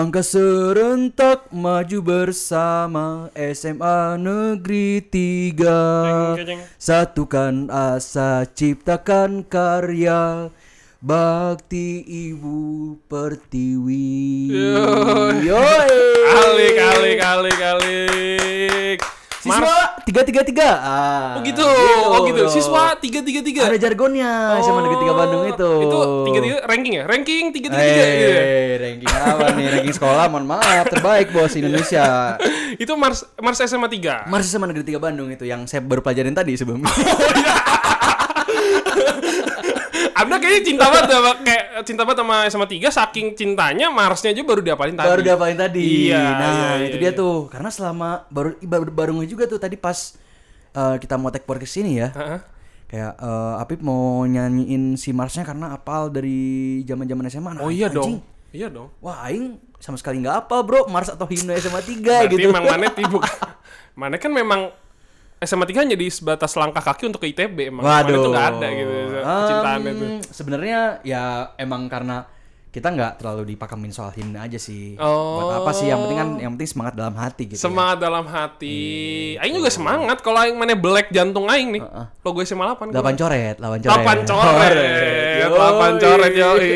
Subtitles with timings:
[0.00, 6.40] Langkah serentak maju bersama SMA Negeri 3
[6.80, 10.48] Satukan asa ciptakan karya.
[11.04, 12.00] Bakti
[12.32, 14.48] Ibu Pertiwi.
[15.44, 16.00] Yoi.
[16.32, 18.09] Alik, alik, alik, alik.
[20.20, 20.70] Tiga tiga tiga.
[20.76, 21.64] Ah, Oh gitu.
[22.04, 22.44] Oh gitu.
[22.52, 23.72] Siswa 333.
[23.72, 25.70] Ada jargonnya SMA Negeri 3 Bandung itu.
[25.80, 27.04] Itu 33 ranking ya?
[27.08, 28.42] Ranking 333 gitu ya?
[28.44, 29.66] Eh, ranking apa nih?
[29.72, 32.36] Ranking sekolah, mohon maaf, terbaik bos Indonesia.
[32.82, 34.28] Itu Mars Mars SMA 3.
[34.28, 36.92] Mars SMA Negeri 3 Bandung itu yang saya baru pelajarin tadi sebelumnya.
[40.20, 44.42] Anda kayaknya cinta banget sama kayak cinta banget sama SMA 3 saking cintanya Marsnya aja
[44.44, 45.08] baru diapalin tadi.
[45.08, 46.12] baru dapatin tadi.
[46.12, 47.20] Iya, nah, iya, itu iya, dia iya.
[47.20, 47.48] tuh.
[47.48, 50.14] Karena selama baru baru, baru juga tuh tadi pas
[50.76, 52.12] eh, kita mau take podcast sini ya.
[52.12, 52.40] Heeh.
[52.90, 57.50] Kayak eh, Apip mau nyanyiin si Marsnya karena apal dari zaman-zaman SMA.
[57.56, 58.20] Nah, Oh iya anjing.
[58.20, 58.28] dong.
[58.50, 58.90] Iya dong.
[58.98, 60.90] Wah, aing sama sekali nggak apa, Bro.
[60.90, 62.50] Mars atau himne SMA 3 Berarti gitu.
[62.50, 63.18] emang mana tibu
[64.00, 64.74] Mana kan memang
[65.40, 67.80] SMA 3 hanya di sebatas langkah kaki untuk ke ITB emang.
[67.80, 68.12] Waduh.
[68.12, 68.92] tuh nggak ada gitu
[69.24, 70.08] kecintaannya tuh.
[70.08, 71.22] Em, Sebenarnya ya
[71.56, 72.28] emang karena
[72.70, 74.94] kita nggak terlalu dipakamin soal himne aja sih.
[74.94, 75.42] Oh.
[75.42, 75.90] Buat apa sih?
[75.90, 77.56] Yang penting kan yang penting semangat dalam hati gitu.
[77.56, 77.62] ya.
[77.66, 78.78] Semangat dalam hati.
[79.40, 81.82] Aing juga semangat kalau aing mana black jantung aing nih.
[82.20, 82.92] Logo SMA 8.
[82.92, 83.90] Delapan coret, lawan coret.
[83.90, 84.74] Lapan coret.
[85.40, 85.56] Yoi.
[85.56, 86.70] Lapan coret yoi.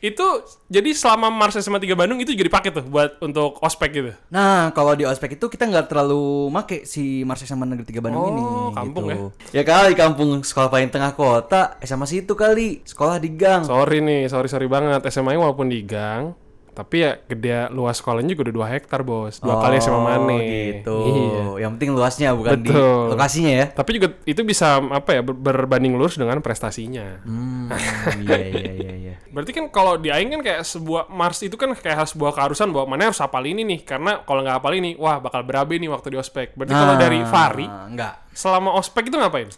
[0.00, 0.26] Itu
[0.66, 4.12] jadi selama Mars SMA 3 Bandung itu juga dipakai tuh buat untuk ospek gitu.
[4.28, 8.22] Nah, kalau di ospek itu kita nggak terlalu make si Mars SMA Negeri 3 Bandung
[8.22, 8.44] Oh, ini.
[8.74, 9.26] kampung gitu.
[9.52, 9.62] ya.
[9.62, 13.62] kali kampung sekolah paling tengah kota, SMA situ kali, sekolah di gang.
[13.62, 15.02] Sorry nih, sorry sorry banget.
[15.08, 16.34] SMA -nya walaupun di gang,
[16.76, 19.40] tapi ya gede luas sekolahnya juga udah 2 hektar, Bos.
[19.40, 20.36] Dua kali SMA Mane.
[20.76, 20.96] gitu.
[21.08, 21.64] Iya.
[21.64, 23.00] Yang penting luasnya bukan di Betul.
[23.10, 23.66] lokasinya ya.
[23.72, 27.24] Tapi juga itu bisa apa ya ber- berbanding lurus dengan prestasinya.
[27.24, 27.72] Hmm,
[28.22, 29.14] iya iya iya iya.
[29.26, 32.68] Berarti kan kalau di Aing kan kayak sebuah Mars itu kan kayak harus sebuah keharusan
[32.68, 35.88] bahwa mana harus hafal ini nih karena kalau nggak hafal ini wah bakal berabe nih
[35.88, 36.52] waktu di ospek.
[36.52, 38.28] Berarti kalau Nah, dari Fari enggak.
[38.30, 39.48] selama ospek itu ngapain?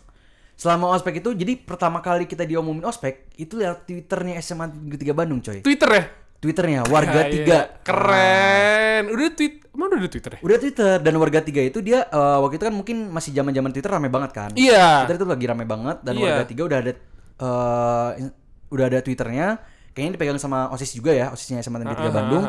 [0.54, 5.14] Selama ospek itu jadi pertama kali kita diomongin ospek itu lewat twitternya SMA Negeri 3
[5.14, 5.62] Bandung coy.
[5.62, 6.04] Twitter ya?
[6.38, 7.58] Twitternya warga Ya, tiga.
[7.58, 7.82] iya.
[7.82, 9.02] Keren.
[9.10, 10.40] Udah tweet, mana udah Twitter ya?
[10.40, 13.70] Udah Twitter dan warga tiga itu dia eh, waktu itu kan mungkin masih zaman zaman
[13.70, 14.50] Twitter rame banget kan.
[14.54, 15.02] Iya.
[15.02, 16.22] Twitter itu lagi rame banget dan Iya.
[16.24, 16.92] warga tiga udah ada
[17.38, 18.34] eh, in-
[18.68, 19.48] udah ada Twitternya.
[19.90, 22.44] Kayaknya dipegang sama osis juga ya osisnya SMA Negeri 3 Bandung.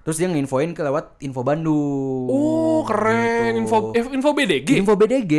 [0.00, 2.26] Terus dia nginfoin ke lewat info Bandung.
[2.26, 3.54] Oh, keren.
[3.54, 4.68] Info eh, info BDG.
[4.74, 5.34] Info BDG.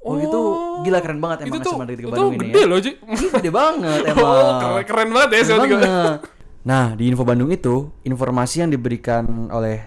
[0.00, 0.40] Oh, itu
[0.86, 2.64] gila keren banget emang itu tuh, SMA Negeri 3 itu Bandung ini gede ya.
[2.64, 2.78] loh.
[2.78, 2.94] Ih,
[3.34, 4.24] gede banget emang.
[4.24, 6.35] Oh, keren, keren banget ya SMA 3.
[6.66, 9.86] Nah, di Info Bandung itu, informasi yang diberikan oleh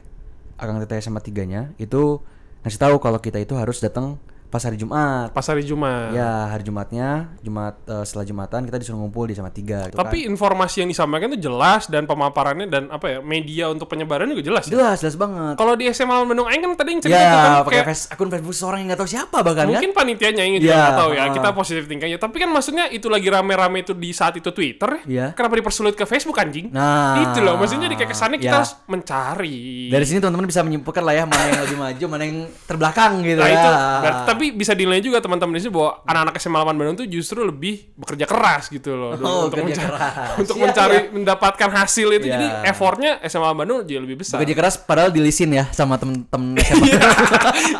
[0.55, 2.23] Akang Tete SMA 3-nya itu
[2.63, 4.15] ngasih tahu kalau kita itu harus datang
[4.49, 5.29] pas hari Jumat.
[5.29, 6.09] Pas hari Jumat.
[6.09, 10.25] Ya, hari Jumatnya, Jumat eh, setelah Jumatan kita disuruh ngumpul di SMA 3 gitu Tapi
[10.25, 14.63] informasi yang disampaikan itu jelas dan pemaparannya dan apa ya media untuk penyebaran juga jelas.
[14.63, 14.69] kan.
[14.69, 14.75] ya?
[14.75, 15.53] Jelas, jelas banget.
[15.55, 18.09] Kalau di SMA Lawan Bandung Aing kan tadi yang cerita tuh kan Ya, pakai face-
[18.09, 19.67] akun Facebook seorang yang nggak tahu siapa bahkan kan.
[19.71, 21.21] mungkin panitianya yang juga Ya, nggak tahu ya.
[21.21, 21.27] ah.
[21.31, 22.17] Kita positif tingkahnya.
[22.17, 25.05] Tapi kan maksudnya itu lagi rame-rame itu di saat itu Twitter.
[25.05, 25.31] Iya.
[25.31, 26.67] Kenapa dipersulit ke Facebook anjing?
[26.69, 27.53] Nah, itu loh.
[27.55, 28.57] Maksudnya di kayak kesannya kita ya.
[28.59, 29.89] harus mencari.
[29.89, 33.37] Dari sini teman-teman bisa menyimpulkan lah ya mana yang lebih maju, mana yang terbelakang gitu
[33.37, 33.53] Nah ya.
[33.53, 37.07] itu berarti- tapi bisa dinilai juga teman-teman di sini bahwa anak-anak SMA Lawan Bandung tuh
[37.11, 40.31] justru lebih bekerja keras gitu loh Oh, untuk mencari keras.
[40.47, 41.11] untuk Iya, mencari iya.
[41.11, 42.33] mendapatkan hasil itu Iya.
[42.39, 44.39] jadi effortnya SMA Bandung jadi lebih besar.
[44.39, 46.55] Bekerja keras padahal dilisin ya sama temen-temen.
[46.87, 47.03] Iya.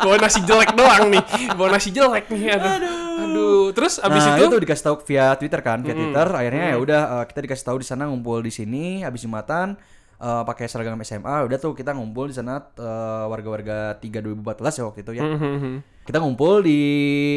[0.04, 1.24] bawa nasi jelek doang nih.
[1.56, 2.52] Bawa nasi jelek nih.
[2.52, 3.24] Aduh.
[3.24, 3.64] Aduh.
[3.72, 6.26] Terus abis nah, itu, itu dikasih tahu via Twitter kan, via Twitter.
[6.28, 9.80] Akhirnya ya udah eh, kita dikasih tahu di sana ngumpul di sini habis Jumatan
[10.20, 11.48] eh, pakai seragam SMA.
[11.48, 15.24] Udah tuh kita ngumpul di sana eh, warga-warga 3 2014 ya waktu itu ya.
[15.24, 15.72] Mhm.
[16.04, 16.80] Kita ngumpul di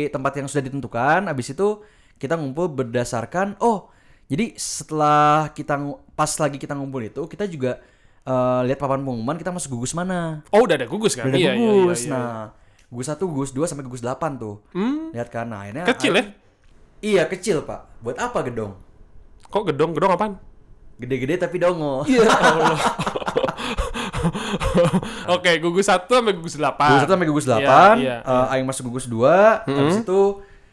[0.09, 1.25] tempat yang sudah ditentukan.
[1.25, 1.79] Habis itu
[2.15, 3.91] kita ngumpul berdasarkan oh,
[4.27, 5.75] jadi setelah kita
[6.13, 7.83] pas lagi kita ngumpul itu kita juga
[8.23, 10.43] eh, lihat papan pengumuman kita masuk gugus mana.
[10.49, 11.27] oh udah ada gugus kan?
[11.27, 12.01] Udah ada Iya, iya, iya, gugus.
[12.03, 12.11] iya.
[12.11, 12.43] Nah,
[12.87, 14.61] gugus 1, gugus 2 sampai gugus 8 tuh.
[15.11, 15.49] Lihat kan.
[15.49, 16.23] Nah, akhirnya Kecil ya?
[17.03, 17.99] Iya, kecil, Pak.
[17.99, 18.79] Buat apa gedong?
[19.49, 19.91] Kok gedong?
[19.91, 20.33] Gedong apaan?
[20.95, 22.05] Gede-gede tapi dongo.
[22.05, 22.79] Iya Allah.
[25.29, 26.77] Oke, gugus 1 sampai gugus 8.
[26.79, 27.59] Gugus 1 sampai gugus 8.
[27.59, 28.17] Iya, iya.
[28.21, 29.19] eh, Aing masuk gugus 2.
[29.65, 30.21] Habis itu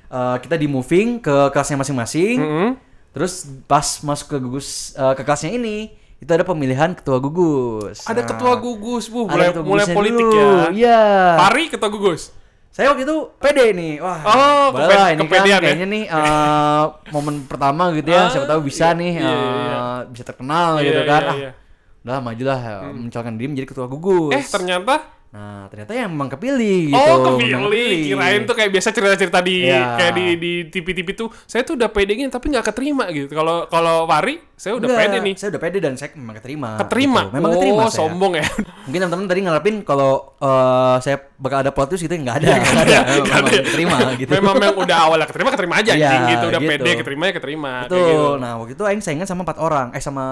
[0.06, 2.36] eh, kita di moving ke kelasnya masing-masing.
[2.38, 2.68] Mhm.
[3.10, 3.32] Terus
[3.66, 8.04] pas masuk ke gugus eh, ke kelasnya ini, itu ada pemilihan ketua gugus.
[8.04, 9.24] Ada Nah, ketua gugus, Bu.
[9.24, 10.36] ada Mulai ketua mulai politik dulu.
[10.36, 10.54] ya.
[10.70, 11.00] Iya.
[11.38, 12.22] Pari ketua gugus.
[12.70, 13.98] Saya waktu itu pede nih.
[13.98, 14.20] Wah.
[14.22, 15.58] Oh, boleh ini kan ya?
[15.58, 18.26] kayaknya nih eh, momen pertama gitu ya.
[18.26, 19.78] Ah, siapa tahu bisa iya, nih iya, eh, iya.
[20.06, 21.22] bisa terkenal Iya, gitu kan.
[21.22, 21.50] iya, Ah, iya.
[22.00, 24.32] udah majulah ya, mencalonkan diri menjadi ketua gugus.
[24.32, 26.98] Eh, ternyata Nah, ternyata yang memang kepilih gitu.
[26.98, 29.94] Oh memang kepilih, kirain tuh kayak biasa cerita-cerita di Iya.
[29.94, 33.30] kayak di di TV-TV tuh, saya tuh udah pede gini tapi nggak keterima gitu.
[33.30, 35.34] Kalau kalau Wari, saya udah Enggak, pede nih.
[35.34, 36.68] Saya udah pede dan saya memang keterima.
[36.82, 37.22] Keterima.
[37.22, 37.34] gitu.
[37.38, 37.94] Memang oh, keterima saya.
[37.96, 38.46] sombong ya.
[38.84, 42.48] Mungkin teman-teman tadi ngarepin kalau eh, saya bakal ada plot twist gitu enggak ada.
[42.50, 42.90] Enggak ada.
[42.90, 43.62] Iya, Nggak Memang ada.
[43.62, 44.30] keterima gitu.
[44.34, 46.70] Memang memang udah awalnya keterima keterima aja Iya, anjing gitu, udah gitu.
[46.74, 48.02] pede keterima ya keterima Betul.
[48.02, 48.18] gitu.
[48.36, 50.24] Nah, waktu itu aing saingan sama empat orang, eh sama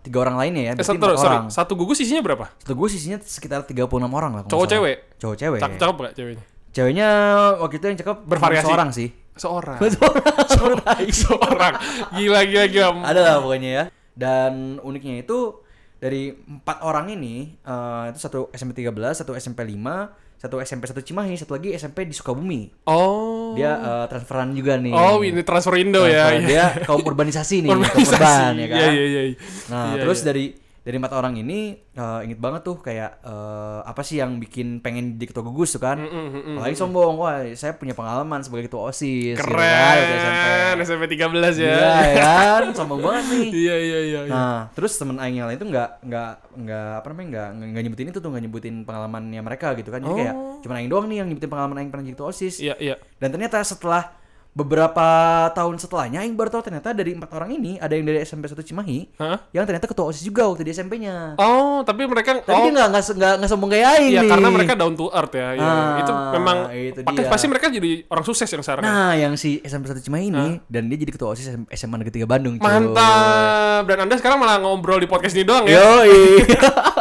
[0.00, 0.72] tiga orang lainnya ya.
[0.72, 1.44] Eh, satu, sorry, orang.
[1.52, 2.48] satu gugus isinya berapa?
[2.56, 4.44] Satu gue sisinya sekitar 36 orang lah.
[4.46, 4.96] Cowok cewek?
[5.16, 5.60] Cowok cewek.
[5.60, 6.44] Cakep cakep gak ceweknya?
[6.70, 7.08] Ceweknya
[7.56, 8.66] waktu itu yang cakep Bervariasi.
[8.66, 9.08] seorang sih.
[9.32, 9.78] Seorang.
[10.52, 11.02] Seorang.
[11.24, 11.74] Seorang.
[12.12, 12.88] Gila gila gila.
[13.02, 13.84] Ada lah pokoknya ya.
[14.12, 15.60] Dan uniknya itu
[15.96, 21.00] dari empat orang ini eh, itu satu SMP 13, satu SMP 5, satu SMP satu
[21.00, 22.68] Cimahi, satu lagi SMP di Sukabumi.
[22.84, 23.52] Oh.
[23.52, 24.92] Dia eh, transferan juga nih.
[24.92, 26.28] Oh, ini transfer Indo ya.
[26.28, 26.48] Transfer.
[26.48, 26.66] iya.
[26.76, 28.12] Dia kaum urbanisasi nih, kaum Urbanisasi.
[28.14, 28.76] urban ya kan.
[28.78, 29.36] Iya iya iya.
[29.72, 30.26] Nah, Iya, terus iya.
[30.28, 30.44] dari
[30.86, 35.18] dari empat orang ini eh, inget banget tuh kayak eh, apa sih yang bikin pengen
[35.18, 35.98] jadi ketua gugus tuh kan?
[35.98, 39.34] Mm, mm, mm, Apalagi sombong, wah saya punya pengalaman sebagai ketua osis.
[39.34, 40.46] gitu kan, waktu SMP.
[40.46, 40.76] Keren.
[40.86, 41.74] SMP 13 ya.
[41.74, 43.48] Iya ya kan, sombong banget nih.
[43.66, 44.20] Iya iya iya.
[44.30, 44.30] iya.
[44.30, 48.06] Nah, terus temen Aing yang lain tuh nggak nggak nggak apa namanya nggak nggak nyebutin
[48.14, 49.98] itu tuh nggak nyebutin pengalamannya mereka gitu kan.
[50.06, 52.62] Jadi kayak cuma Aing doang nih yang nyebutin pengalaman Aing pernah jadi ketua osis.
[52.62, 52.94] Iya iya.
[53.18, 54.22] Dan ternyata setelah
[54.56, 55.06] beberapa
[55.52, 58.56] tahun setelahnya Aing baru tahu ternyata dari empat orang ini ada yang dari SMP 1
[58.56, 59.52] Cimahi Hah?
[59.52, 61.36] yang ternyata ketua osis juga waktu di SMP-nya.
[61.36, 64.30] Oh, tapi mereka Tapi oh, dia nggak nggak nggak sombong kayak Aing Iya nih.
[64.32, 65.48] karena mereka down to earth ya.
[65.52, 65.68] Iya.
[65.68, 67.28] Ah, itu memang itu pakai dia.
[67.28, 68.82] pasti mereka jadi orang sukses yang sekarang.
[68.88, 72.24] Nah, yang si SMP 1 Cimahi ini dan dia jadi ketua OSIS SMA Negeri 3
[72.24, 72.56] Bandung.
[72.56, 72.64] cuy.
[72.64, 73.84] Mantap.
[73.84, 75.76] Dan Anda sekarang malah ngobrol di podcast ini doang ya.
[75.76, 76.16] Yoi.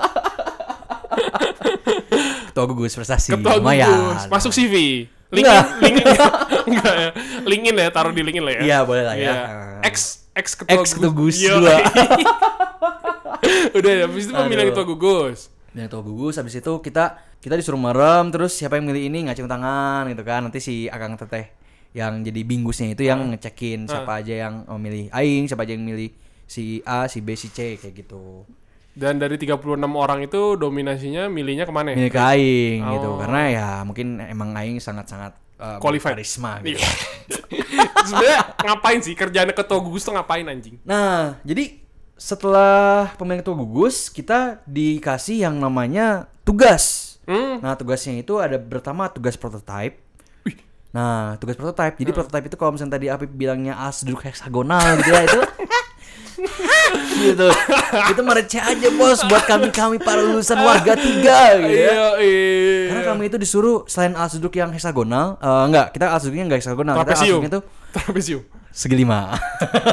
[2.55, 3.35] ketua gugus prestasi.
[3.35, 3.91] Ketua lumayan.
[3.91, 4.31] gugus.
[4.31, 5.03] Masuk CV.
[5.27, 5.65] LinkedIn, Enggak.
[5.83, 6.07] LinkedIn,
[6.71, 7.83] enggak ya.
[7.83, 8.61] Ya, taruh di LinkedIn lah ya.
[8.63, 9.23] Iya, boleh lah ya.
[9.27, 9.35] Iya.
[9.83, 11.83] Ex ex ketua Ex ketua gugus dua.
[13.75, 15.51] Udah ya, habis itu pemilihan ketua gugus.
[15.75, 19.51] Dan ketua gugus habis itu kita kita disuruh merem terus siapa yang milih ini ngacung
[19.51, 20.47] tangan gitu kan.
[20.47, 21.51] Nanti si Akang Teteh
[21.91, 26.07] yang jadi bingusnya itu yang ngecekin siapa aja yang memilih aing, siapa aja yang milih
[26.47, 28.47] si A, si B, si C kayak gitu.
[28.95, 31.99] Dan dari 36 orang itu dominasinya milihnya ke mana ya?
[31.99, 33.09] Milih ke aing gitu.
[33.11, 33.19] Oh.
[33.19, 36.15] Karena ya mungkin emang aing sangat-sangat uh, Qualified.
[36.15, 36.79] karisma gitu.
[36.79, 36.89] Iya.
[38.07, 40.79] Sebenarnya ngapain sih kerjaan ketua gugus tuh ngapain anjing?
[40.87, 41.83] Nah, jadi
[42.15, 47.17] setelah pemilihan ketua gugus, kita dikasih yang namanya tugas.
[47.27, 47.59] Hmm.
[47.59, 49.99] Nah, tugasnya itu ada pertama tugas prototype.
[50.95, 51.99] Nah, tugas prototype.
[51.99, 55.41] Jadi prototype itu kalau misalnya tadi Apip bilangnya as duduk heksagonal gitu ya, itu
[57.25, 57.47] gitu.
[58.11, 61.91] itu mereceh aja bos buat kami-kami para lulusan warga tiga gitu ya.
[61.91, 62.83] Iya, iya.
[62.91, 66.59] Karena kami itu disuruh selain alas duduk yang heksagonal, eh, enggak, kita alas duduknya enggak
[66.63, 67.63] heksagonal, kita alas duduknya tuh
[67.95, 68.43] Trapesium.
[68.75, 69.31] segi lima.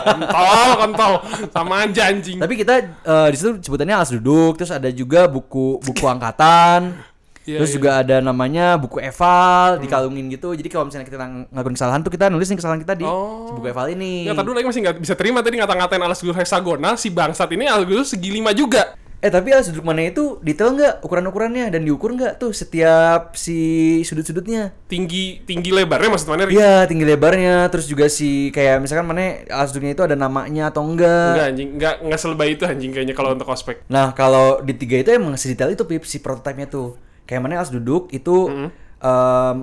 [0.02, 1.12] Kontol, kontol.
[1.54, 2.42] Sama aja anjing.
[2.42, 7.11] Tapi kita eh, di situ sebutannya alas duduk, terus ada juga buku buku angkatan.
[7.42, 7.76] Iya, terus iya.
[7.76, 10.54] juga ada namanya buku eval dikalungin gitu.
[10.54, 13.50] Jadi kalau misalnya kita ng- ngelakuin kesalahan tuh kita nulis nih kesalahan kita di Oh.
[13.50, 14.26] buku eval ini.
[14.26, 17.50] Ya, tadi dulu lagi masih nggak bisa terima tadi ngata-ngatain alas duduk heksagonal, si bangsat
[17.50, 18.94] ini alas duduk segi lima juga.
[19.18, 23.58] Eh tapi alas duduk mana itu detail nggak ukuran-ukurannya dan diukur nggak tuh setiap si
[24.02, 24.74] sudut-sudutnya?
[24.90, 26.50] Tinggi tinggi lebarnya maksud mana?
[26.50, 30.82] Iya tinggi lebarnya terus juga si kayak misalkan mana alas duduknya itu ada namanya atau
[30.82, 31.38] enggak.
[31.38, 33.86] Enggak anjing, enggak enggak selebay itu anjing kayaknya kalau untuk ospek.
[33.86, 36.98] Nah kalau di tiga itu emang sedetail itu pip si prototipe-nya tuh.
[37.32, 38.52] Kayak mana harus duduk itu
[39.00, 39.56] em,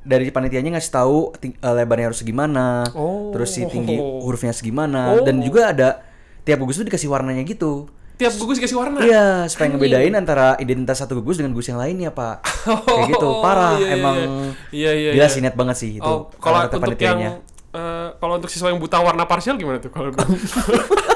[0.00, 3.34] dari panitianya ngasih tahu eh, lebarnya harus segimana, Oh.
[3.34, 6.06] terus si tinggi hurufnya segimana, dan juga ada
[6.46, 7.90] tiap gugus tuh dikasih warnanya gitu.
[8.14, 9.02] Tiap gugus dikasih warna.
[9.02, 12.48] Iya, supaya ngebedain antara identitas satu gugus dengan gugus yang lainnya, Pak.
[12.86, 13.76] Kayak gitu, parah.
[13.76, 14.30] iya, iya, Emang iya.
[14.72, 15.34] Iya, iya, gila iya.
[15.34, 16.06] sih niat banget sih itu.
[16.06, 17.28] Oh, kalau untuk panitianya.
[17.28, 17.36] yang
[17.76, 20.08] eh, kalau untuk siswa yang buta warna parsial gimana tuh kalau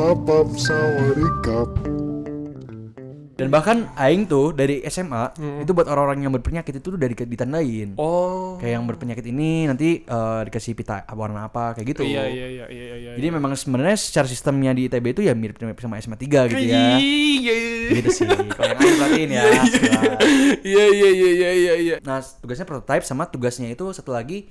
[0.00, 1.68] Up, sawadikap.
[3.36, 8.00] Dan bahkan aing tuh dari SMA itu buat orang-orang yang berpenyakit itu tuh dari ditandain.
[8.00, 8.56] Oh.
[8.56, 12.02] Kayak yang berpenyakit ini nanti eh, dikasih pita warna apa kayak gitu.
[12.08, 13.10] Iya iya iya iya iya.
[13.20, 16.96] Jadi memang sebenarnya secara sistemnya di ITB itu ya mirip sama SMA 3 gitu ya.
[16.96, 17.56] Iya iya.
[18.00, 18.24] gitu sih.
[18.24, 19.42] Kalau yang aing perhatiin ya.
[20.60, 21.96] Iya iya iya iya iya iya.
[22.00, 24.48] Nah, tugasnya prototype sama tugasnya itu satu lagi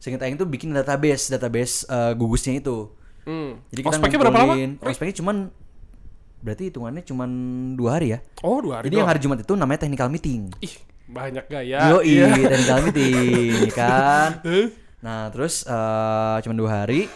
[0.00, 2.97] seingat aing tuh bikin database, database eh, gugusnya itu.
[3.28, 3.60] Hmm.
[3.68, 4.54] Jadi kita Ospeknya berapa lama?
[4.88, 5.36] Ospeknya cuman
[6.40, 7.30] berarti hitungannya cuman
[7.76, 8.18] dua hari ya.
[8.40, 10.48] Oh, dua hari Jadi yang hari Jumat itu namanya technical meeting.
[10.64, 11.92] Ih, banyak gaya.
[11.92, 12.32] Yo Iya.
[12.56, 14.30] technical meeting, ya kan?
[14.98, 17.06] Nah, terus eh cuma dua hari.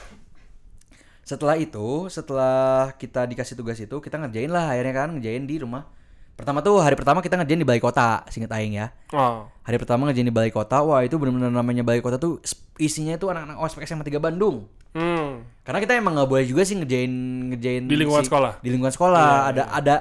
[1.26, 5.90] Setelah itu, setelah kita dikasih tugas itu, kita ngerjain lah akhirnya kan, ngerjain di rumah.
[6.38, 8.94] Pertama tuh hari pertama kita ngerjain di balai kota, singkat aing ya.
[9.10, 9.50] Oh.
[9.66, 12.38] Hari pertama ngerjain di balai kota, wah itu benar-benar namanya balai kota tuh
[12.78, 14.70] isinya tuh anak-anak ospek SMA 3 Bandung.
[14.94, 15.42] Hmm.
[15.62, 17.12] Karena kita emang nggak boleh juga sih ngerjain
[17.48, 18.52] ngerjain Di lingkungan si- sekolah?
[18.58, 19.96] Di lingkungan sekolah ada ada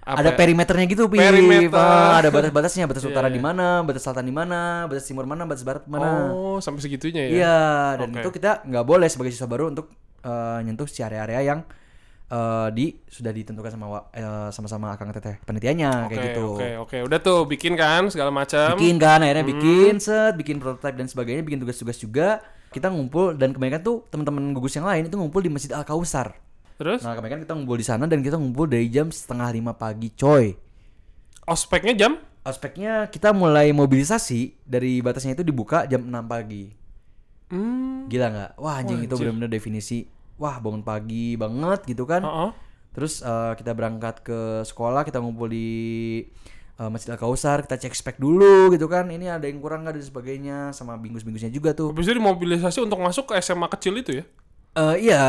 [0.00, 0.36] Apa ada ya?
[0.36, 1.18] perimeternya gitu, Pip.
[1.18, 1.78] Perimeter.
[1.78, 5.42] Ah, ada batas-batasnya, batas utara Iya, di mana, batas selatan di mana, batas timur mana,
[5.44, 6.26] batas barat mana.
[6.28, 7.30] Oh, sampai segitunya ya.
[7.32, 7.58] Iya,
[7.96, 8.18] dan Oke.
[8.20, 11.62] itu kita nggak boleh sebagai siswa baru untuk eh, nyentuh si area-area yang
[12.28, 16.46] eh, di sudah ditentukan sama eh, sama-sama akang teteh panitianya Oke, kayak gitu.
[16.52, 16.96] oke, oke.
[17.06, 18.74] Udah tuh bikin kan segala macam.
[18.74, 19.52] Bikin kan akhirnya Hmm.
[19.54, 22.42] bikin set, bikin prototipe dan sebagainya, bikin tugas-tugas juga.
[22.72, 26.32] Kita ngumpul dan kebanyakan tuh teman-teman gugus yang lain itu ngumpul di Masjid Al Kausar.
[26.80, 30.10] Terus Nah, kebanyakan kita ngumpul di sana dan kita ngumpul dari jam setengah lima pagi,
[30.16, 30.56] coy.
[31.44, 32.12] ospeknya jam?
[32.42, 36.74] Aspeknya kita mulai mobilisasi dari batasnya itu dibuka jam 6 pagi.
[37.54, 38.10] Hmm.
[38.10, 38.50] Gila nggak?
[38.58, 40.10] Wah anjing itu benar-benar definisi.
[40.42, 42.26] Wah bangun pagi banget gitu kan.
[42.26, 42.50] Heeh.
[42.98, 45.68] Terus eh, kita berangkat ke sekolah, kita ngumpul di
[46.76, 49.06] eh, Masjid Al Kausar, kita cek spek dulu gitu kan.
[49.06, 51.90] Ini ada yang kurang nggak dan sebagainya sama bingus-bingusnya juga tuh.
[51.90, 54.24] Habis itu dimobilisasi untuk masuk ke SMA kecil itu ya?
[54.72, 55.20] Eh iya,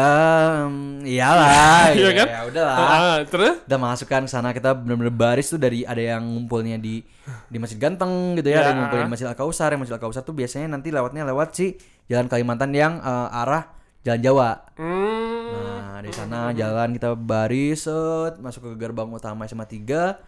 [0.63, 2.27] em, iyalah, Iya ya, kan?
[2.31, 2.75] ya udahlah.
[2.79, 3.59] Ah, terus?
[3.59, 7.03] Kita masukkan sana kita benar-benar baris tuh dari ada yang ngumpulnya di
[7.51, 8.79] di Masjid Ganteng gitu ya, ada yang Ya.
[8.79, 9.75] ngumpulnya di Masjid Al Kausar.
[9.75, 11.75] Yang Masjid Al Kausar tuh biasanya nanti lewatnya lewat si
[12.07, 13.67] Jalan Kalimantan yang eh, arah
[14.01, 14.49] Jalan Jawa.
[14.79, 15.51] Hmm.
[15.51, 20.23] Nah, dari sana jalan kita baris set, masuk ke gerbang utama SMA 3.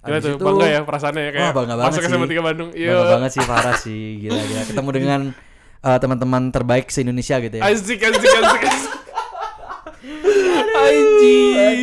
[0.00, 2.10] Gila tuh, bangga ya perasaannya ya kayak Wah, bangga banget masuk sih.
[2.10, 2.70] SMA 3 Bandung.
[2.72, 2.88] Iya.
[2.90, 4.62] Bangga banget sih parah sih, gila-gila.
[4.64, 5.20] Ketemu dengan
[5.80, 7.62] eh, teman-teman terbaik se-Indonesia gitu ya.
[7.64, 8.92] Asik, asik, asik, asik.
[10.80, 11.78] Anjing.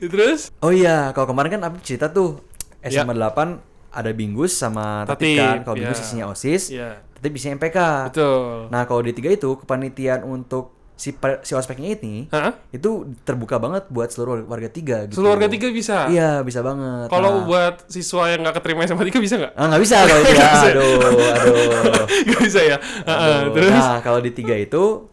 [0.00, 0.40] Terus?
[0.58, 2.40] Oh iya, kalau kemarin kan Apip cerita tuh.
[2.80, 3.60] SMA 8
[3.90, 5.60] ada Bingus sama Tatip kan.
[5.60, 5.90] Kalau ya.
[5.90, 7.02] Bingus isinya OSIS, Iya.
[7.12, 7.78] Tatip isinya MPK.
[8.08, 8.70] Betul.
[8.70, 12.58] Nah, kalau di tiga itu kepanitiaan untuk si si ospeknya ini Hah?
[12.68, 12.90] itu
[13.22, 15.22] terbuka banget buat seluruh warga tiga gitu.
[15.22, 16.10] Seluruh warga tiga bisa?
[16.10, 17.06] Iya, bisa banget.
[17.06, 17.46] Kalau Nah.
[17.46, 19.52] buat siswa yang nggak keterima SMA 3 bisa nggak?
[19.54, 20.28] Ah, nggak bisa kalau ya.
[20.28, 20.48] Bisa.
[20.66, 22.04] Aduh, aduh.
[22.26, 22.76] Nggak bisa ya?
[23.08, 23.54] Heeh, Aduh.
[23.54, 23.78] terus?
[23.78, 25.06] Nah, kalau di tiga itu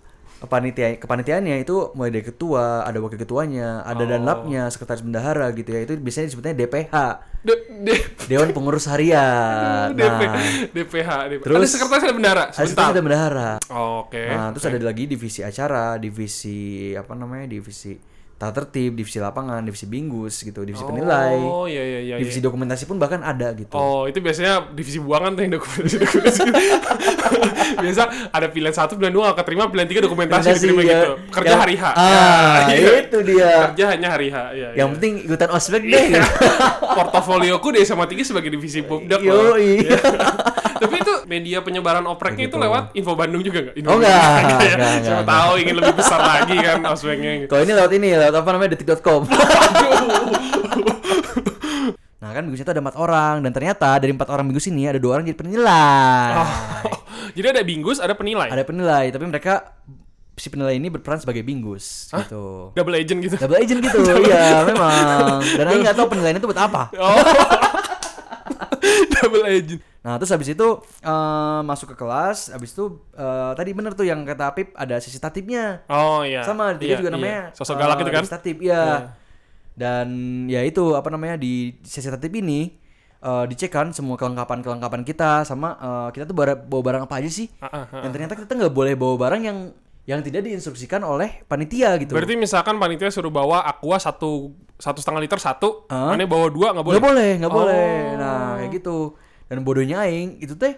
[0.46, 4.08] panitia kepanitiaannya itu mulai dari ketua, ada wakil ketuanya, ada Oh.
[4.08, 5.84] danlapnya, sekretaris bendahara gitu ya.
[5.84, 6.96] Itu biasanya disebutnya DPH,
[7.42, 9.94] D- D- Dewan Pengurus Harian.
[9.94, 11.42] DP, Nah, DPH, DP.
[11.44, 12.44] Terus- ada sekretaris ada bendara.
[12.48, 13.52] ada sekretaris ada bendahara.
[13.70, 14.24] Oke.
[14.28, 16.58] Nah, terus ada lagi divisi acara, divisi
[16.94, 17.46] apa namanya?
[17.46, 17.94] Divisi
[18.36, 21.40] tata tertib, divisi lapangan, divisi bingus gitu, divisi penilai.
[21.40, 22.16] Oh iya iya iya.
[22.20, 22.46] divisi iya.
[22.46, 23.72] dokumentasi pun bahkan ada gitu.
[23.72, 26.42] Oh itu biasanya divisi buangan tuh yang dokumentasi dokumentasi.
[27.76, 30.88] Biasa ada pilihan satu, pilihan dua keterima, pilihan tiga dokumentasi diterima ya.
[30.92, 31.12] gitu.
[31.32, 31.84] Kerja Yang- hari H.
[31.88, 32.92] Ah, Ya, iya.
[33.02, 33.52] itu dia.
[33.72, 34.38] Kerja hanya hari H.
[34.54, 34.94] Iya, Yang iya.
[35.00, 36.06] penting ikutan ospek deh.
[36.12, 36.30] gitu.
[37.00, 39.98] portofolioku di SMA 3 sebagai divisi Bobdak Yo, iya.
[41.26, 43.76] Media penyebaran opreknya itu lewat Info Bandung juga nggak?
[43.76, 44.14] Info Oh, enggak.
[44.14, 44.40] Ya.
[44.40, 45.34] Enggak, enggak, Siapa enggak.
[45.34, 47.50] tahu ingin lebih besar lagi kan ospeknya gitu.
[47.50, 49.22] Kalau ini lewat ini, lewat apa namanya detik.com.
[52.16, 54.98] nah kan bingusnya itu ada empat orang dan ternyata dari empat orang bingus ini ada
[54.98, 56.32] dua orang jadi penilai.
[57.36, 58.48] Jadi ada bingus, ada penilai.
[58.50, 59.76] Ada penilai, tapi mereka
[60.36, 62.76] si penilai ini berperan sebagai bingus gitu.
[62.76, 63.36] Double agent gitu.
[63.40, 65.40] Double agent gitu, iya memang.
[65.44, 66.92] Dan aku nggak tahu penilaian itu buat apa.
[66.96, 67.16] Oh.
[69.22, 69.82] Double agent.
[70.06, 70.68] Nah terus habis itu
[71.02, 75.18] eh, masuk ke kelas, habis itu eh, tadi bener tuh yang kata Apip ada sisi
[75.18, 75.82] tatipnya.
[75.90, 76.46] Oh iya.
[76.46, 77.16] Sama di tiga Iya, juga iya.
[77.18, 77.42] namanya.
[77.58, 78.14] Sosok eh, galak itu kan?
[78.22, 78.74] divisi tatip, iya.
[78.76, 78.98] Iya.
[79.76, 80.08] Dan
[80.48, 82.70] ya itu apa namanya di sesi tatip ini
[83.20, 87.50] eh, dicek kan semua kelengkapan-kelengkapan kita sama eh, kita tuh bawa barang apa aja sih?
[87.60, 88.02] Ah, ah, ah.
[88.06, 89.58] Dan ternyata kita nggak boleh bawa barang yang
[90.06, 92.14] yang tidak diinstruksikan oleh panitia gitu.
[92.14, 96.14] Berarti misalkan panitia suruh bawa aqua satu satu setengah liter satu, Hah?
[96.14, 96.96] aneh bawa dua nggak boleh.
[96.96, 97.58] Nggak boleh, nggak Oh.
[97.58, 97.90] boleh.
[98.16, 98.98] Nah, kayak gitu.
[99.46, 100.78] Dan bodohnya aing itu teh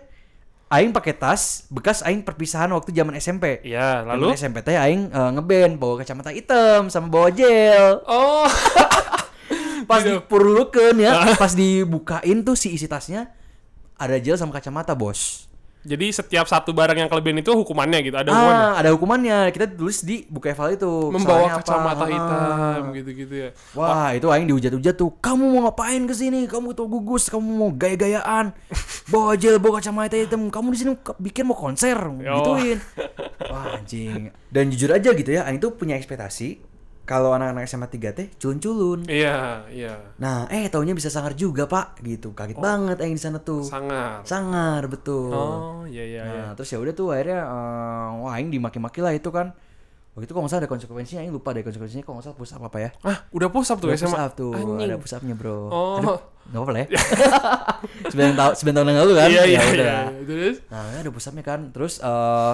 [0.68, 3.60] aing pakai tas bekas aing perpisahan waktu zaman SMP.
[3.64, 4.28] Iya, Zaman lalu?
[4.34, 8.04] SMP teh aing eh, ngeband bawa kacamata hitam sama bawa gel.
[8.04, 8.48] Oh.
[9.88, 10.20] Pas Gitu.
[10.20, 13.32] dipurulukeun ya, pas dibukain tuh si isi tasnya
[13.96, 15.47] ada gel sama kacamata, Bos.
[15.88, 18.68] Jadi setiap satu barang yang kelebihan itu hukumannya gitu, ada hukumannya.
[18.68, 19.38] Ah, ada hukumannya.
[19.56, 20.92] Kita tulis di buku eval itu.
[21.08, 21.60] Membawa kesalahannya apa.
[21.64, 22.10] kacamata Ah.
[22.12, 23.50] hitam gitu-gitu ya.
[23.72, 25.16] Wah, itu aing dihujat-hujat tuh.
[25.18, 26.44] Kamu mau ngapain ke sini?
[26.44, 28.52] Kamu tuh gugus, kamu mau gaya-gayaan.
[29.12, 30.52] Bawa gel, bawa kacamata hitam.
[30.52, 32.84] Kamu di sini bikin mau konser, gituin.
[33.48, 34.36] Wah, anjing.
[34.52, 36.60] Dan jujur aja gitu ya, aing tuh punya ekspektasi
[37.08, 39.08] kalau anak-anak SMA 3 teh culun-culun.
[39.08, 39.96] Iya, iya.
[40.20, 42.04] Nah, eh taunya bisa sangar juga, Pak.
[42.04, 42.36] Gitu.
[42.36, 43.64] Kaget banget aing di sana tuh.
[43.64, 44.28] Sangat.
[44.28, 45.32] sangar, betul.
[45.32, 46.44] Oh, iya iya iya.
[46.44, 49.56] Nah, terus ya udah tuh akhirnya eh, wah aing dimaki-maki lah itu kan.
[50.12, 52.52] Waktu itu kalau nggak salah ada konsekuensinya, aing lupa deh konsekuensinya kalau nggak salah push
[52.52, 52.90] up apa ya.
[53.06, 54.10] Ah, udah push up tuh Ada SMA.
[54.10, 54.78] push up tuh, Anjing.
[54.84, 55.58] ada push upnya bro.
[55.70, 55.98] Oh.
[56.02, 56.18] Aduh,
[56.50, 56.88] nggak apa-apa lah ya.
[58.12, 59.30] sembilan tahun sembilan tahun yang lalu kan.
[59.30, 59.62] Iya, iya, Ya iya.
[59.72, 59.98] udah.
[60.26, 60.56] Terus?
[60.68, 61.60] Nah, ada push upnya kan.
[61.70, 62.54] Terus eh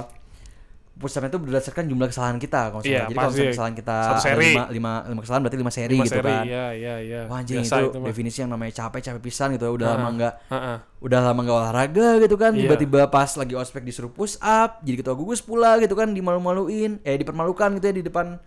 [0.94, 3.02] push up itu berdasarkan jumlah kesalahan kita kalau nggak Iya.
[3.04, 4.46] Jadi kalau kesalahan kita Satu seri.
[4.52, 6.46] lima, lima, lima kesalahan berarti lima seri Lima gitu seri, kan.
[6.46, 7.22] Iya, iya, iya.
[7.26, 8.08] Wah anjing Biasa itu, mah.
[8.08, 10.78] definisi yang namanya capek capek pisan gitu udah lama nggak Heeh.
[11.02, 12.62] udah lama nggak olahraga gitu kan Iya.
[12.64, 17.16] tiba-tiba pas lagi ospek disuruh push up jadi ketua gugus pula gitu kan dimalu-maluin eh
[17.16, 18.38] dipermalukan gitu ya di depan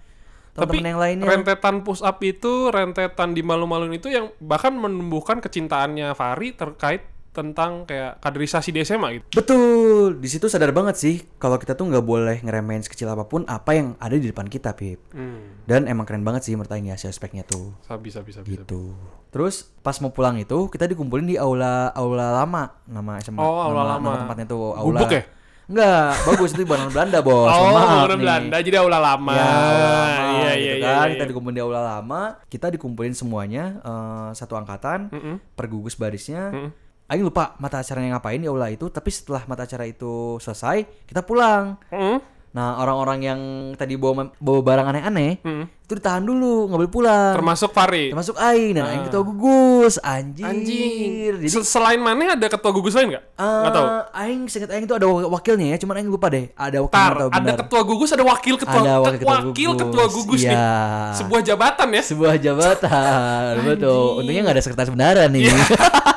[0.52, 6.14] Tapi yang lainnya rentetan push up itu, rentetan di malu-maluin itu yang bahkan menumbuhkan kecintaannya
[6.14, 7.04] Fahri terkait
[7.36, 9.26] tentang kayak kaderisasi di SMA gitu.
[9.36, 13.44] betul di situ sadar banget sih kalau kita tuh nggak boleh ngeremehin sekecil apa pun
[13.44, 15.60] apa yang ada di depan kita pip Hmm.
[15.64, 18.40] dan emang keren banget sih menurut Aing ya si ospeknya tuh Bisa bisa bisa.
[18.42, 18.96] gitu
[19.28, 23.84] terus pas mau pulang itu kita dikumpulin di aula aula lama nama SMA Oh, aula
[23.84, 24.00] nama, lama.
[24.02, 25.24] nama tempatnya tuh aula Gubuk ya?
[25.66, 27.50] Enggak, bagus itu bangunan Belanda, Bos.
[27.50, 28.18] Oh, bangunan.
[28.22, 29.34] Belanda jadi aula lama.
[29.34, 30.94] Ya, aula lama Iya, gitu iya, iya, kan.
[31.02, 31.10] iya.
[31.10, 35.42] Kita dikumpulin di aula lama, kita dikumpulin semuanya eh, satu angkatan, Mm-mm.
[35.58, 36.54] per gugus barisnya.
[36.54, 36.70] Mm-mm.
[37.06, 41.22] Aing lupa mata acaranya ngapain di aula itu, tapi setelah mata acara itu selesai, kita
[41.22, 41.78] pulang.
[41.88, 42.18] Mm-mm.
[42.48, 43.40] Nah, orang-orang yang
[43.74, 45.68] tadi bawa bawa barang aneh-aneh, Mm-mm.
[45.78, 47.32] itu ditahan dulu, nggak boleh pulang.
[47.36, 48.08] Termasuk Fahri.
[48.08, 50.40] Termasuk Aing dan Aing ketua gugus, anjir.
[50.40, 50.50] Ah.
[50.50, 51.36] Anjing.
[51.36, 53.24] Jadi Se- Selain mana ada ketua gugus lain nggak?
[53.36, 53.86] Nggak tahu.
[53.86, 56.48] eh, Aing seingat Aing itu ada wak- wakilnya ya, cuman Aing lupa deh.
[56.50, 59.52] Ada wakilnya Tar, atau ada ketua gugus, ada wakil ketua, Ada wakil ke- ketua wakil
[59.68, 59.80] gugus.
[59.84, 60.56] ketua gugus nih.
[60.56, 60.74] Iya.
[61.14, 62.02] Sebuah jabatan ya.
[62.02, 65.54] sebuah jabatan betul untungnya nggak ada sekretaris bendara nih Iya.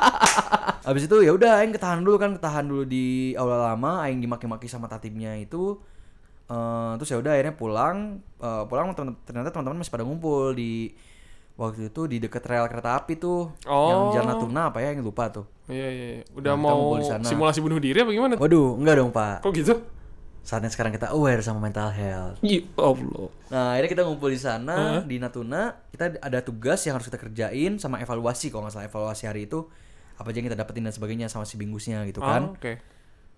[0.90, 4.66] Abis itu ya udah aing ketahan dulu kan ketahan dulu di aula lama aing dimaki-maki
[4.66, 5.78] sama tatibnya itu
[6.44, 10.90] Eh, terus ya udah akhirnya pulang Eh, pulang temen- ternyata teman-teman masih pada ngumpul di
[11.54, 14.10] waktu itu di dekat rel kereta api tuh yang Oh.
[14.10, 16.06] Jalan Natuna apa ya yang lupa tuh Iya, iya.
[16.12, 16.22] iya.
[16.32, 18.34] Udah Nah, mau simulasi bunuh diri apa gimana?
[18.34, 19.74] waduh enggak dong pak Kok gitu?
[20.40, 23.28] saatnya sekarang kita aware sama mental health Ya Allah.
[23.46, 25.62] Nah, akhirnya kita ngumpul di sana di Natuna.
[25.86, 29.68] Kita ada tugas yang harus kita kerjain sama evaluasi kalau nggak salah evaluasi hari itu
[30.20, 32.52] apa aja yang kita dapetin dan sebagainya sama si bingusnya gitu kan.
[32.52, 32.76] Oh, Oke.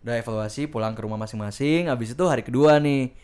[0.03, 1.87] Udah evaluasi pulang ke rumah masing-masing.
[1.87, 3.15] Habis itu hari kedua nih.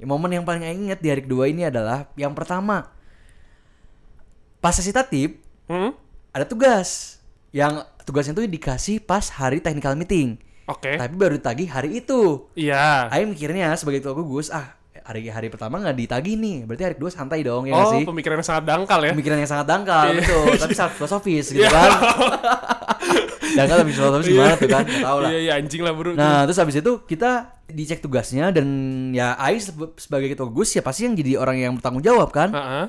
[0.00, 2.88] Ya, momen yang paling inget di hari kedua ini adalah yang pertama.
[4.64, 5.92] Pas sesi tatip Hmm?
[6.32, 7.20] ada tugas.
[7.52, 10.40] Yang tugasnya itu dikasih pas hari technical meeting.
[10.64, 10.96] Oke.
[10.96, 12.48] Tapi baru ditagih hari itu.
[12.56, 13.12] Iya.
[13.12, 14.72] Aing mikirnya sebagai ketua gugus, ah
[15.02, 18.02] hari hari pertama nggak ditagih nih, berarti hari kedua santai dong ya Oh, sih?
[18.02, 19.12] pemikiran yang sangat dangkal ya.
[19.12, 20.18] Pemikiran yang sangat dangkal, Iya.
[20.18, 21.70] betul, tapi sangat filosofis gitu Iya.
[21.70, 21.90] kan.
[23.58, 24.84] dangkal tapi filosofis gimana tuh kan?
[24.84, 25.30] Nggak tahu lah.
[25.30, 26.10] Iya, iya anjing lah bro.
[26.12, 27.30] Nah, terus habis itu kita
[27.66, 28.66] dicek tugasnya dan
[29.10, 32.48] ya sebe- sebagai ketua gugus ya pasti yang jadi orang yang bertanggung jawab kan.
[32.48, 32.86] Heeh.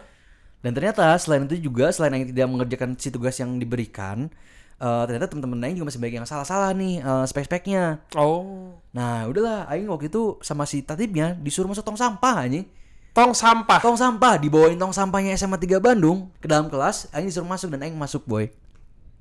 [0.64, 4.32] Dan ternyata selain itu juga selain Aing tidak mengerjakan si tugas yang diberikan,
[4.78, 8.02] eh, ternyata teman-teman Aing juga masih banyak yang salah-salah nih eh, spek-speknya.
[8.16, 8.78] Oh.
[8.94, 12.66] Nah, udahlah Aing waktu itu sama si tatibnya disuruh masuk tong sampah anjing.
[13.14, 13.78] Tong sampah.
[13.78, 17.86] Tong sampah dibawain tong sampahnya SMA 3 Bandung ke dalam kelas, Aing disuruh masuk dan
[17.86, 18.50] Aing masuk boy.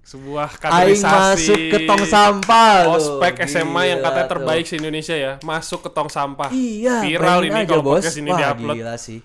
[0.03, 1.07] Sebuah Aing kaderisasi.
[1.47, 2.91] masuk ke tong sampah.
[2.91, 6.51] Ospek SMA yang katanya terbaik se Indonesia ya, masuk ke tong sampah.
[6.51, 8.03] Iya, Viral ini aja, kalau bos.
[8.03, 8.77] podcast ini Wah, diupload.
[8.81, 9.21] gila sih.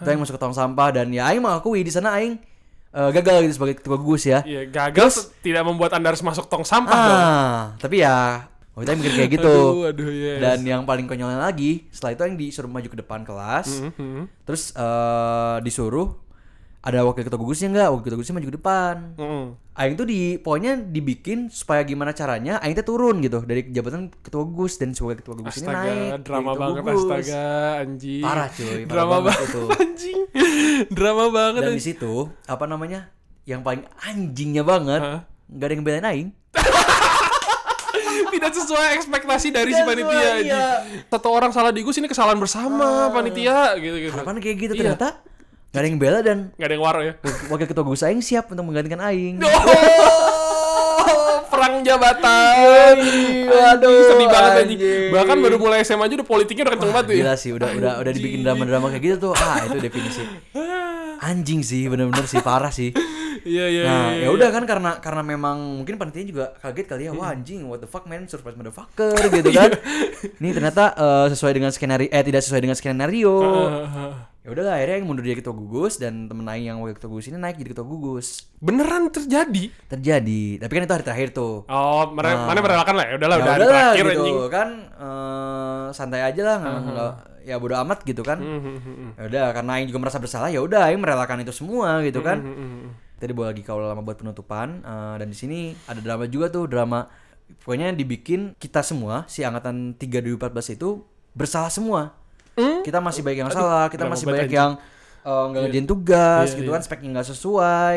[0.00, 2.40] Itu Aing masuk ke tong sampah dan ya Aing mengakui di sana Aing
[2.92, 4.44] eh, gagal gitu sebagai ketua gugus ya.
[4.44, 7.20] Iya, gagal tidak membuat Anda harus masuk tong sampah dong.
[7.20, 9.54] Ah, tapi ya waktu itu mikir kayak gitu.
[9.72, 10.38] Aduh, aduh, yes.
[10.40, 13.68] Dan yang paling konyolnya lagi, setelah itu Aing disuruh maju ke depan kelas.
[13.84, 14.48] Mhm.
[14.48, 16.22] Terus eh, disuruh
[16.82, 17.88] ada wakil ketua gugusnya enggak?
[17.88, 18.94] Wakil ketua gugusnya maju ke depan.
[19.14, 19.44] Mhm.
[19.72, 24.44] Aing tuh di pokoknya dibikin supaya gimana caranya Aing tuh turun gitu dari jabatan ketua
[24.44, 25.72] gugus dan sebagai ketua gugus ini naik.
[25.72, 27.00] Astaga, drama ketua banget gugus.
[27.00, 27.46] astaga,
[27.78, 28.20] anjing.
[28.20, 29.62] Parah cuy, parah drama banget banget itu.
[29.80, 30.18] anjing.
[30.90, 31.60] drama banget.
[31.62, 32.12] Dan di situ
[32.44, 33.00] apa namanya?
[33.42, 35.20] Yang paling anjingnya banget, Hah?
[35.48, 36.28] nggak ada yang belain Aing.
[38.32, 40.08] Tidak sesuai ekspektasi dari si Tidak panitia.
[40.10, 40.50] sesuai, anjing.
[40.50, 40.66] iya.
[41.06, 44.12] Satu orang salah di Gus ini kesalahan bersama panitia gitu gitu.
[44.12, 44.80] Harapan kayak gitu Iya.
[44.82, 45.08] ternyata
[45.72, 47.12] nggak ada yang bela dan Gak ada yang waro ya.
[47.48, 49.40] wakil ketua gugus Aing siap untuk menggantikan Aing.
[49.40, 49.48] Oh,
[51.50, 52.94] perang jabatan.
[53.48, 54.78] waduh, Anjing, sedih banget anjing.
[55.10, 57.20] Bahkan baru mulai SMA aja udah politiknya udah kenceng banget tuh ya.
[57.24, 59.32] Gila sih, udah udah udah dibikin drama-drama kayak gitu tuh.
[59.32, 60.22] Ah, itu definisi.
[61.32, 62.92] Anjing sih, bener-bener sih parah sih.
[63.42, 63.82] Iya iya.
[63.82, 67.32] Nah, iya, ya udah kan karena karena memang mungkin panitia juga kaget kali ya, wah
[67.32, 69.70] anjing, what the fuck man, surprise motherfucker gitu kan.
[70.38, 73.34] Ini ternyata eh, sesuai dengan skenario eh tidak sesuai dengan skenario.
[74.42, 77.30] Ya udahlah akhirnya yang mundur jadi ketua gugus dan temen Aing yang wakil ketua gugus
[77.30, 78.50] ini naik jadi ketua gugus.
[78.58, 79.70] Beneran terjadi.
[79.86, 81.62] Terjadi, tapi kan itu hari terakhir tuh.
[81.64, 84.38] Oh, mere mana merelakan lah ya udahlah ya udah hari terakhir gitu anjing.
[84.48, 88.38] kan eh, santai aja lah nggak- nggak- ya bodo amat gitu kan.
[88.38, 92.18] Hmm, Ya udah karena Aing juga merasa bersalah ya udah Aing merelakan itu semua gitu
[92.20, 92.42] kan.
[93.14, 96.66] Tadi bawa lagi kawal lama buat penutupan eh, dan di sini ada drama juga tuh
[96.66, 97.06] drama
[97.60, 102.18] pokoknya dibikin kita semua si angkatan 3 2014 itu bersalah semua.
[102.82, 104.70] Kita masih banyak yang salah, kita masih banyak yang
[105.22, 106.74] eh, nggak ngerjain tugas Iya, gitu iya.
[106.74, 107.96] kan speknya nggak sesuai.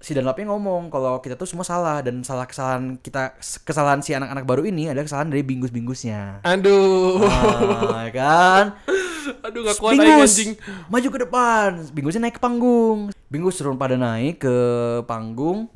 [0.00, 4.48] si Dunlapnya ngomong kalau kita tuh semua salah dan salah kesalahan kita kesalahan si anak-anak
[4.48, 6.40] baru ini adalah kesalahan dari bingus-bingusnya.
[6.40, 7.20] Aduh.
[7.22, 8.64] Ah, ya kan?
[9.44, 10.56] Aduh gak kuat Bingus, anjing.
[10.88, 11.68] maju ke depan.
[11.92, 13.12] Bingusnya naik ke panggung.
[13.28, 14.56] Bingus turun pada naik ke
[15.04, 15.68] panggung.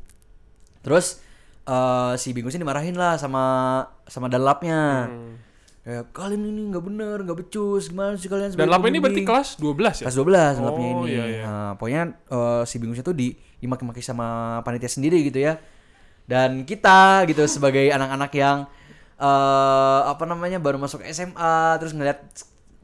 [0.81, 1.21] Terus
[1.63, 3.45] eh, si Bingusnya dimarahin lah sama
[4.09, 5.05] sama Dunlapnya.
[5.05, 5.37] Hmm.
[5.85, 8.57] Kayak kalian ini nggak bener, nggak becus, gimana sih kalian?
[8.57, 10.05] Dan lap ini berarti pembimbing?" kelas 12 ya?
[10.09, 11.13] kelas 12 Dunlapnya Oh, ini.
[11.13, 11.43] iya, iya.
[11.45, 13.27] Nah, pokoknya eh, si Bingusnya tuh di
[13.61, 14.27] dimaki-maki sama
[14.61, 15.61] panitia sendiri gitu ya.
[16.25, 18.65] Dan kita gitu sebagai anak-anak yang
[19.15, 22.19] eh apa namanya baru masuk SMA terus ngeliat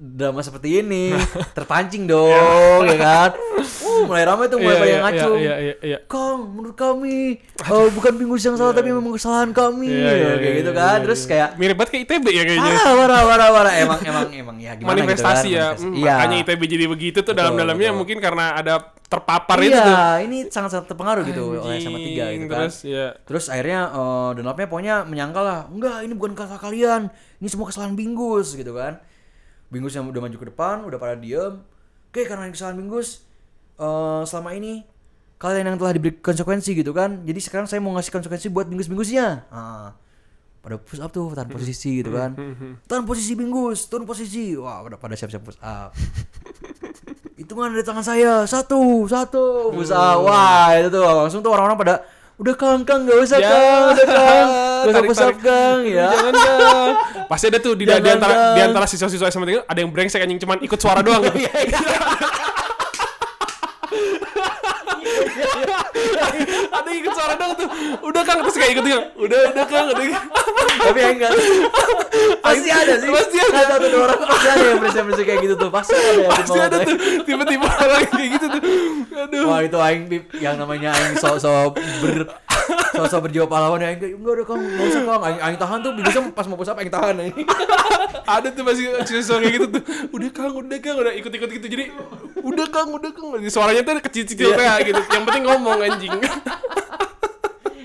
[0.02, 1.14] drama seperti ini
[1.58, 5.76] terpancing dong ya kan uh, mulai ramai tuh mulai Iya, banyak iya, ngacung iya, iya,
[5.86, 5.98] iya.
[6.10, 10.42] Kang, menurut kami eh, bukan Bingus yang salah tapi memang kesalahan kami Iya, iya, kayak
[10.42, 11.30] iya, gitu iya, kan iya, terus iya.
[11.30, 12.74] kayak Mirip banget kayak ITB ya kayaknya.
[12.82, 15.68] parah parah parah parah emang emang emang ya gimana Manifestasi gitu kan, ya.
[15.70, 15.86] manifestasi.
[15.86, 16.14] Hmm, Iya.
[16.18, 18.00] Makanya ITB jadi begitu tuh dalam-dalamnya betul.
[18.02, 18.74] mungkin karena ada
[19.06, 19.98] terpapar iya, itu tuh.
[20.26, 22.60] ini sangat-sangat terpengaruh gitu oleh sama tiga Anjing, gitu kan.
[22.66, 23.06] Terus ya.
[23.28, 27.02] Terus akhirnya eh Dunlapnya pokoknya menyangkal lah, enggak ini bukan kesalahan kalian,
[27.38, 28.98] ini semua kesalahan Bingus gitu kan.
[29.72, 31.64] Bingus yang udah maju ke depan, udah pada diem.
[32.12, 33.24] Oke karena ini kesalahan Bingus,
[33.80, 34.84] eh selama ini
[35.42, 37.24] kalian yang telah diberi konsekuensi gitu kan.
[37.24, 39.48] Jadi sekarang saya mau ngasih konsekuensi buat Bingus-Bingusnya.
[39.50, 39.96] Ah,
[40.62, 42.38] pada push up tuh, tahan posisi gitu kan.
[42.86, 44.54] Tahan posisi Bingus, turun posisi.
[44.60, 45.96] Wah, udah pada siap-siap push up.
[47.42, 50.22] Hitungan dari tangan saya, satu, satu, push up.
[50.28, 51.96] Wah, itu tuh langsung tuh orang-orang pada
[52.42, 53.54] Udah kang, kang, gak usah Ya.
[53.54, 54.50] kang, udah kang,
[54.90, 55.46] gak usah tarik.
[55.46, 56.10] kang, ya.
[56.10, 56.34] Jangan.
[57.30, 58.56] Pasti ada tuh di, di antara Bang.
[58.58, 61.38] di antara siswa-siswa SMA ada yang brengsek anjing cuman ikut suara doang gitu.
[66.78, 67.68] ada ikut suara doang tuh.
[68.06, 69.06] Udah Kang terus kayak ikut Kang.
[69.18, 70.06] Udah udah Kang udah.
[70.82, 71.32] Tapi ya enggak.
[72.46, 73.10] Pasti ada sih.
[73.10, 73.60] Pasti ada.
[73.78, 75.70] Satu dua orang pasti ada yang berisik-berisik kayak gitu tuh.
[75.72, 78.62] Pasti ada yang Pasti ada tuh tiba-tiba orang kayak gitu tuh.
[79.16, 79.44] Aduh.
[79.48, 82.28] Wah itu aing Pip, yang namanya aing sok-sok ber
[82.98, 85.78] sok-sok berjiwa pahlawan ya aing kayak, enggak ada kang enggak usah kang aing, aing tahan
[85.82, 87.36] tuh bisa pas mau push up aing tahan aing.
[88.38, 89.84] ada tuh masih siswa kayak gitu tuh.
[90.14, 91.68] Udah Kang, udah Kang, udah ikut-ikut gitu.
[91.68, 91.86] Jadi
[92.42, 93.30] udah Kang, udah Kang.
[93.48, 95.02] Suaranya tuh kecil-kecil kayak gitu.
[95.02, 96.16] Yang penting ngomong anjing.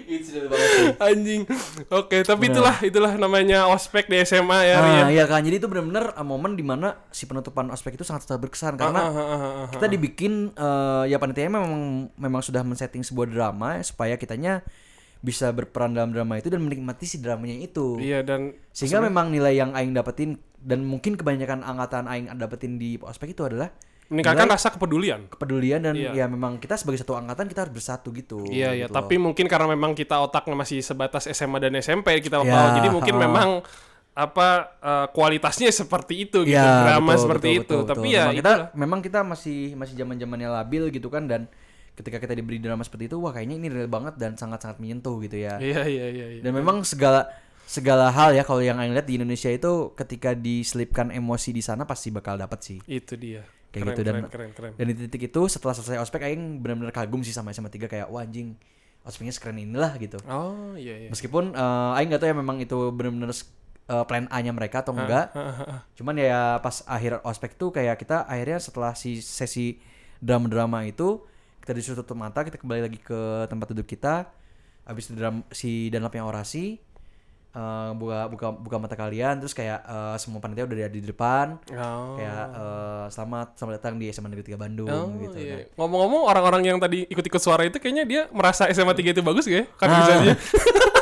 [0.06, 0.86] Itu banget sih.
[1.02, 1.42] anjing.
[1.90, 5.02] Oke, tapi itulah itulah namanya ospek di SMA ya, Rian.
[5.06, 5.42] Nah, iya kan.
[5.42, 8.98] Jadi itu benar-benar uh, momen di mana si penutupan ospek itu sangat sangat berkesan karena
[9.02, 9.68] Ah, ah, ah, ah, ah.
[9.70, 14.62] kita dibikin eh, ya panitia memang memang sudah men-setting sebuah drama ya, supaya kitanya
[15.24, 17.98] bisa berperan dalam drama itu dan menikmati si dramanya itu.
[17.98, 22.94] Iya dan Sehingga memang nilai yang aing dapetin dan mungkin kebanyakan angkatan aing dapetin di
[23.02, 23.74] ospek itu adalah
[24.06, 25.26] meningkatkan rasa kepedulian.
[25.26, 26.10] kepedulian dan Iya.
[26.14, 28.46] ya memang kita sebagai satu angkatan kita harus bersatu gitu.
[28.46, 29.28] Iya iya, gitu tapi loh.
[29.28, 32.66] mungkin karena memang kita otaknya masih sebatas SMA dan SMP kita Ya, tahu.
[32.76, 33.20] Jadi mungkin ha.
[33.20, 33.48] memang
[34.12, 34.48] apa
[34.80, 36.54] eh, kualitasnya seperti itu gitu.
[36.54, 37.76] Ya, Drama betul, seperti betul, itu.
[37.76, 38.14] betul, tapi betul.
[38.14, 38.68] ya memang kita itulah.
[38.72, 41.50] memang kita masih masih zaman-zamannya labil gitu kan dan
[41.92, 45.36] ketika kita diberi drama seperti itu wah kayaknya ini real banget dan sangat-sangat menyentuh gitu
[45.36, 45.56] ya.
[45.56, 46.40] Iya iya iya iya.
[46.40, 47.28] Dan memang segala
[47.66, 51.82] segala hal ya kalau yang aing lihat di Indonesia itu ketika diselipkan emosi di sana
[51.82, 52.78] pasti bakal dapat sih.
[52.84, 53.42] Itu dia.
[53.76, 54.72] Kayak keren, gitu dan keren, keren, keren.
[54.80, 58.06] dan di titik itu setelah selesai ospek aing benar-benar kagum sih sama SMA 3 kayak
[58.08, 58.56] wah anjing
[59.04, 60.16] ospeknya sekeren inilah gitu.
[60.24, 61.08] Oh iya iya.
[61.12, 65.36] Meskipun eh, aing nggak tahu ya memang itu benar-benar eh, plan A-nya mereka atau enggak.
[66.00, 69.76] Cuman ya pas akhir ospek tuh kayak kita akhirnya setelah si sesi
[70.24, 71.20] drama-drama itu
[71.60, 74.30] kita disuruh tutup mata, kita kembali lagi ke tempat duduk kita.
[74.86, 76.78] Habis itu dram, si Danlapnya orasi
[77.56, 81.56] eh, buka buka buka mata kalian terus kayak eh, semua panitia udah ada di depan.
[81.72, 82.14] Oh.
[82.14, 85.64] Kayak eh, selamat selamat datang di SMA Negeri 3 Bandung Oh, gitu iya.
[85.64, 85.80] kan.
[85.80, 89.56] Ngomong-ngomong orang-orang yang tadi ikut-ikut suara itu kayaknya dia merasa SMA 3 itu bagus gak
[89.56, 89.64] ya?
[89.74, 90.36] Kan Ah.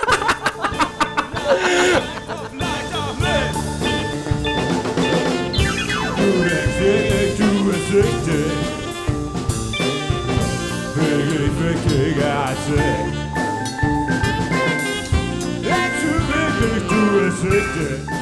[17.50, 18.04] bisa aja.
[18.04, 18.13] Let's